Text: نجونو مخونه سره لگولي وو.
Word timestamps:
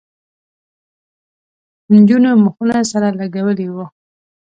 نجونو 1.93 2.31
مخونه 2.43 2.77
سره 2.91 3.07
لگولي 3.19 3.67
وو. 3.73 3.85